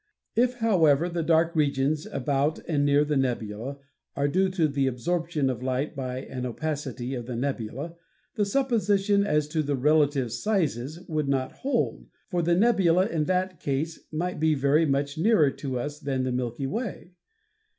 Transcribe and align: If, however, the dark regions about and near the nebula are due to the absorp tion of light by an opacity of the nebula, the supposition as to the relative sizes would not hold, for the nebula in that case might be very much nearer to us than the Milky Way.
If, 0.35 0.55
however, 0.55 1.07
the 1.09 1.21
dark 1.21 1.55
regions 1.55 2.07
about 2.07 2.57
and 2.67 2.83
near 2.83 3.05
the 3.05 3.15
nebula 3.15 3.77
are 4.15 4.27
due 4.27 4.49
to 4.49 4.67
the 4.67 4.87
absorp 4.87 5.29
tion 5.29 5.47
of 5.47 5.61
light 5.61 5.95
by 5.95 6.21
an 6.21 6.43
opacity 6.43 7.13
of 7.13 7.27
the 7.27 7.35
nebula, 7.35 7.93
the 8.33 8.43
supposition 8.43 9.23
as 9.23 9.47
to 9.49 9.61
the 9.61 9.75
relative 9.75 10.31
sizes 10.31 11.01
would 11.07 11.27
not 11.27 11.51
hold, 11.51 12.07
for 12.31 12.41
the 12.41 12.55
nebula 12.55 13.05
in 13.09 13.25
that 13.25 13.59
case 13.59 13.99
might 14.11 14.39
be 14.39 14.55
very 14.55 14.87
much 14.87 15.19
nearer 15.19 15.51
to 15.51 15.77
us 15.79 15.99
than 15.99 16.23
the 16.23 16.31
Milky 16.31 16.65
Way. 16.65 17.13